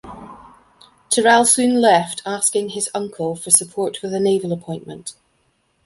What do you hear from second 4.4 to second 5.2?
appointment.